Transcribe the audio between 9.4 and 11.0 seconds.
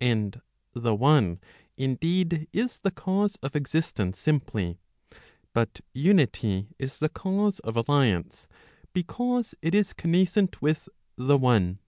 it is connascent with